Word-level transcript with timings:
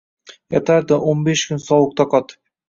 Yotardi 0.55 0.97
o’n 1.11 1.21
besh 1.27 1.45
kun 1.51 1.63
sovuqda 1.67 2.09
qotib. 2.17 2.43